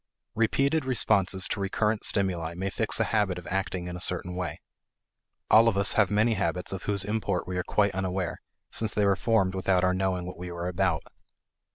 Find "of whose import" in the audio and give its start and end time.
6.73-7.47